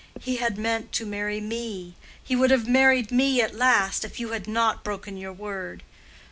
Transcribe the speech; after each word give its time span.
He 0.19 0.37
had 0.37 0.57
meant 0.57 0.91
to 0.93 1.05
marry 1.05 1.39
me. 1.39 1.93
He 2.23 2.35
would 2.35 2.49
have 2.49 2.67
married 2.67 3.11
me 3.11 3.39
at 3.39 3.53
last, 3.53 4.03
if 4.03 4.19
you 4.19 4.29
had 4.29 4.47
not 4.47 4.83
broken 4.83 5.15
your 5.15 5.31
word. 5.31 5.83